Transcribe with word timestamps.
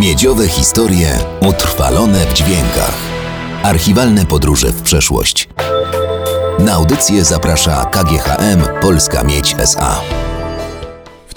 Miedziowe 0.00 0.48
historie 0.48 1.18
utrwalone 1.48 2.26
w 2.26 2.32
dźwiękach. 2.32 2.94
Archiwalne 3.62 4.26
podróże 4.26 4.72
w 4.72 4.82
przeszłość. 4.82 5.48
Na 6.58 6.72
audycję 6.72 7.24
zaprasza 7.24 7.84
KGHM 7.84 8.80
Polska 8.80 9.24
Miedź 9.24 9.54
SA. 9.58 10.00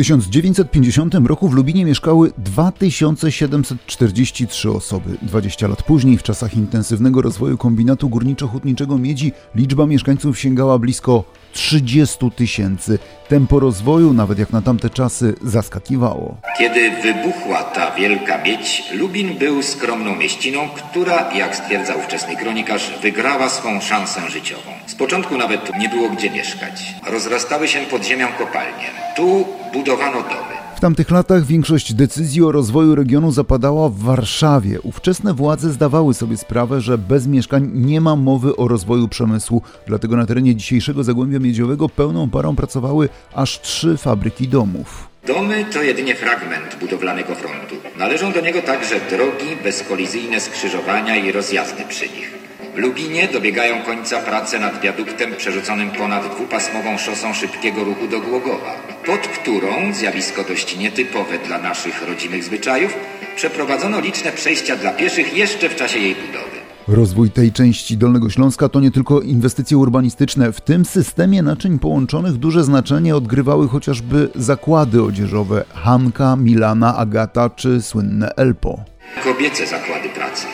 W 0.00 0.02
1950 0.02 1.14
roku 1.14 1.48
w 1.48 1.54
Lubinie 1.54 1.84
mieszkały 1.84 2.32
2743 2.38 4.70
osoby. 4.70 5.16
20 5.22 5.68
lat 5.68 5.82
później, 5.82 6.18
w 6.18 6.22
czasach 6.22 6.54
intensywnego 6.54 7.22
rozwoju 7.22 7.58
kombinatu 7.58 8.08
górniczo-hutniczego 8.08 8.98
Miedzi, 8.98 9.32
liczba 9.54 9.86
mieszkańców 9.86 10.38
sięgała 10.38 10.78
blisko 10.78 11.24
30 11.52 12.30
tysięcy. 12.30 12.98
Tempo 13.28 13.60
rozwoju, 13.60 14.12
nawet 14.12 14.38
jak 14.38 14.52
na 14.52 14.62
tamte 14.62 14.90
czasy, 14.90 15.34
zaskakiwało. 15.42 16.36
Kiedy 16.58 16.90
wybuchła 16.90 17.62
ta 17.62 17.90
wielka 17.90 18.42
miedź, 18.42 18.82
Lubin 18.94 19.38
był 19.38 19.62
skromną 19.62 20.16
mieściną, 20.16 20.68
która, 20.68 21.32
jak 21.32 21.56
stwierdzał 21.56 21.98
ówczesny 21.98 22.36
kronikarz, 22.36 22.90
wygrała 23.02 23.48
swą 23.48 23.80
szansę 23.80 24.30
życiową. 24.30 24.70
Z 24.86 24.94
początku 24.94 25.38
nawet 25.38 25.78
nie 25.78 25.88
było 25.88 26.08
gdzie 26.08 26.30
mieszkać. 26.30 26.94
Rozrastały 27.06 27.68
się 27.68 27.80
pod 27.80 28.04
ziemią 28.04 28.26
kopalnie. 28.38 28.90
Tu 29.16 29.59
budowano 29.72 30.22
domy. 30.22 30.60
W 30.76 30.80
tamtych 30.80 31.10
latach 31.10 31.44
większość 31.44 31.94
decyzji 31.94 32.42
o 32.42 32.52
rozwoju 32.52 32.94
regionu 32.94 33.32
zapadała 33.32 33.88
w 33.88 33.98
Warszawie. 33.98 34.80
Ówczesne 34.80 35.34
władze 35.34 35.70
zdawały 35.70 36.14
sobie 36.14 36.36
sprawę, 36.36 36.80
że 36.80 36.98
bez 36.98 37.26
mieszkań 37.26 37.70
nie 37.74 38.00
ma 38.00 38.16
mowy 38.16 38.56
o 38.56 38.68
rozwoju 38.68 39.08
przemysłu, 39.08 39.62
dlatego 39.86 40.16
na 40.16 40.26
terenie 40.26 40.56
dzisiejszego 40.56 41.04
Zagłębia 41.04 41.38
Miedziowego 41.38 41.88
pełną 41.88 42.30
parą 42.30 42.56
pracowały 42.56 43.08
aż 43.34 43.60
trzy 43.60 43.96
fabryki 43.96 44.48
domów. 44.48 45.08
Domy 45.26 45.64
to 45.72 45.82
jedynie 45.82 46.14
fragment 46.14 46.76
budowlanego 46.80 47.34
frontu. 47.34 47.74
Należą 47.98 48.32
do 48.32 48.40
niego 48.40 48.62
także 48.62 49.00
drogi, 49.10 49.56
bezkolizyjne 49.64 50.40
skrzyżowania 50.40 51.16
i 51.16 51.32
rozjazdy 51.32 51.84
przy 51.88 52.04
nich. 52.04 52.49
W 52.74 52.78
Lubinie 52.78 53.28
dobiegają 53.32 53.82
końca 53.82 54.18
prace 54.18 54.58
nad 54.58 54.80
wiaduktem 54.80 55.34
przerzuconym 55.36 55.90
ponad 55.90 56.34
dwupasmową 56.34 56.98
szosą 56.98 57.34
szybkiego 57.34 57.84
ruchu 57.84 58.08
do 58.08 58.20
Głogowa, 58.20 58.74
pod 59.06 59.20
którą, 59.20 59.94
zjawisko 59.94 60.44
dość 60.44 60.76
nietypowe 60.76 61.38
dla 61.46 61.58
naszych 61.58 62.08
rodzimych 62.08 62.44
zwyczajów, 62.44 62.94
przeprowadzono 63.36 64.00
liczne 64.00 64.32
przejścia 64.32 64.76
dla 64.76 64.92
pieszych 64.92 65.36
jeszcze 65.36 65.68
w 65.68 65.76
czasie 65.76 65.98
jej 65.98 66.14
budowy. 66.14 66.60
Rozwój 66.88 67.30
tej 67.30 67.52
części 67.52 67.96
Dolnego 67.96 68.30
Śląska 68.30 68.68
to 68.68 68.80
nie 68.80 68.90
tylko 68.90 69.20
inwestycje 69.20 69.78
urbanistyczne. 69.78 70.52
W 70.52 70.60
tym 70.60 70.84
systemie 70.84 71.42
naczyń 71.42 71.78
połączonych 71.78 72.32
duże 72.32 72.64
znaczenie 72.64 73.16
odgrywały 73.16 73.68
chociażby 73.68 74.28
zakłady 74.34 75.02
odzieżowe 75.02 75.64
Hanka, 75.74 76.36
Milana, 76.36 76.96
Agata 76.96 77.50
czy 77.50 77.82
słynne 77.82 78.34
Elpo. 78.36 78.84
Kobiece 79.24 79.66
zakłady 79.66 80.08
pracy. 80.08 80.46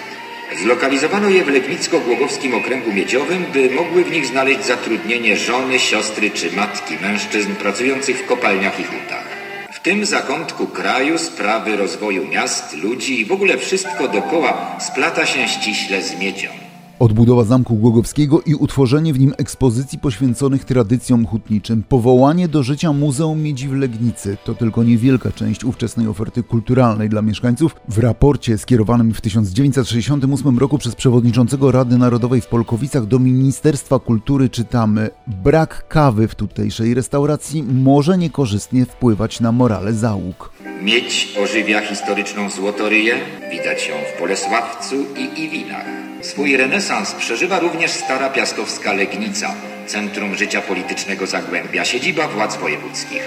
Zlokalizowano 0.63 1.29
je 1.29 1.45
w 1.45 1.49
Legnicko-Głogowskim 1.49 2.55
Okręgu 2.55 2.93
Miedziowym, 2.93 3.45
by 3.53 3.71
mogły 3.71 4.05
w 4.05 4.11
nich 4.11 4.27
znaleźć 4.27 4.65
zatrudnienie 4.65 5.37
żony, 5.37 5.79
siostry 5.79 6.31
czy 6.31 6.53
matki 6.53 6.95
mężczyzn 7.03 7.55
pracujących 7.55 8.19
w 8.19 8.27
kopalniach 8.27 8.81
i 8.81 8.85
hutach. 8.85 9.27
W 9.73 9.81
tym 9.81 10.07
zakątku 10.07 10.67
kraju 10.67 11.19
sprawy 11.19 11.77
rozwoju 11.77 12.29
miast, 12.29 12.77
ludzi 12.77 13.21
i 13.21 13.25
w 13.25 13.33
ogóle 13.33 13.59
wszystko 13.59 14.09
dokoła 14.09 14.77
splata 14.81 15.27
się 15.27 15.49
ściśle 15.49 16.03
z 16.03 16.19
miedzią. 16.19 16.66
Odbudowa 16.99 17.45
Zamku 17.45 17.77
Głogowskiego 17.77 18.41
i 18.41 18.55
utworzenie 18.55 19.13
w 19.13 19.21
nim 19.21 19.35
ekspozycji 19.39 19.99
poświęconych 19.99 20.65
tradycjom 20.65 21.27
hutniczym, 21.27 21.83
powołanie 21.83 22.49
do 22.49 22.63
życia 22.63 22.93
Muzeum 22.93 23.43
Miedzi 23.43 23.69
w 23.69 23.73
Legnicy 23.73 24.37
to 24.45 24.55
tylko 24.55 24.85
niewielka 24.85 25.33
część 25.33 25.65
ówczesnej 25.65 26.09
oferty 26.09 26.43
kulturalnej 26.43 27.09
dla 27.09 27.23
mieszkańców. 27.23 27.77
W 27.89 27.99
raporcie 27.99 28.59
skierowanym 28.59 29.15
w 29.15 29.21
1968 29.21 30.59
roku 30.59 30.79
przez 30.79 30.95
przewodniczącego 30.95 31.73
Rady 31.73 31.99
Narodowej 31.99 32.41
w 32.41 32.47
Polkowicach 32.47 33.07
do 33.07 33.19
Ministerstwa 33.19 33.99
Kultury 33.99 34.49
czytamy: 34.49 35.11
Brak 35.45 35.89
kawy 35.89 36.29
w 36.29 36.35
tutejszej 36.35 36.95
restauracji 36.95 37.63
może 37.63 38.19
niekorzystnie 38.19 38.87
wpływać 38.87 39.41
na 39.41 39.53
morale 39.53 39.95
załóg. 39.95 40.53
Miedź 40.87 41.29
ożywia 41.45 41.81
historyczną 41.81 42.51
złotoryję, 42.51 43.15
widać 43.51 43.89
ją 43.89 43.95
w 43.95 44.21
Bolesławcu 44.21 44.97
i 45.17 45.43
Iwinach. 45.45 45.87
Swój 46.21 46.57
renesans 46.57 47.13
przeżywa 47.15 47.59
również 47.61 47.91
stara 47.91 48.31
piastowska 48.31 48.93
Legnica, 48.93 49.55
centrum 49.87 50.35
życia 50.35 50.61
politycznego 50.61 51.27
Zagłębia, 51.27 51.85
siedziba 51.85 52.29
władz 52.29 52.57
wojewódzkich. 52.57 53.23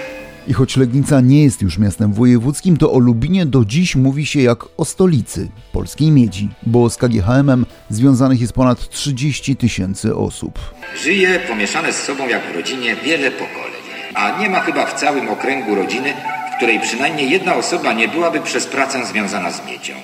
I 0.48 0.52
choć 0.52 0.76
Legnica 0.76 1.20
nie 1.20 1.44
jest 1.44 1.62
już 1.62 1.78
miastem 1.78 2.12
wojewódzkim, 2.12 2.76
to 2.76 2.92
o 2.92 2.98
Lubinie 2.98 3.46
do 3.46 3.64
dziś 3.64 3.96
mówi 3.96 4.26
się 4.26 4.42
jak 4.42 4.58
o 4.76 4.84
stolicy 4.84 5.48
polskiej 5.72 6.10
miedzi, 6.10 6.48
bo 6.62 6.90
z 6.90 6.96
KGHM 6.96 7.66
związanych 7.90 8.40
jest 8.40 8.52
ponad 8.52 8.88
30 8.88 9.56
tysięcy 9.56 10.16
osób. 10.16 10.58
Żyje 11.02 11.40
pomieszane 11.48 11.92
z 11.92 12.02
sobą 12.02 12.28
jak 12.28 12.52
w 12.52 12.56
rodzinie 12.56 12.96
wiele 13.04 13.30
pokoleń, 13.30 13.80
a 14.14 14.40
nie 14.40 14.50
ma 14.50 14.60
chyba 14.60 14.86
w 14.86 14.94
całym 15.00 15.28
okręgu 15.28 15.74
rodziny, 15.74 16.12
której 16.60 16.80
przynajmniej 16.80 17.30
jedna 17.30 17.54
osoba 17.54 17.92
nie 17.92 18.08
byłaby 18.08 18.40
przez 18.40 18.66
pracę 18.66 19.06
związana 19.06 19.50
z 19.50 19.66
miedzią. 19.66 19.94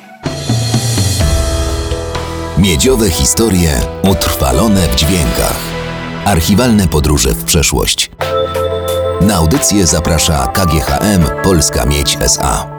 Miedziowe 2.59 3.11
historie 3.11 3.71
utrwalone 4.11 4.81
w 4.89 4.94
dźwiękach. 4.94 5.56
Archiwalne 6.25 6.89
podróże 6.89 7.28
w 7.28 7.44
przeszłość. 7.44 8.11
Na 9.21 9.34
audycję 9.34 9.87
zaprasza 9.87 10.47
KGHM 10.47 11.43
Polska 11.44 11.87
Miedź 11.87 12.17
SA. 12.21 12.75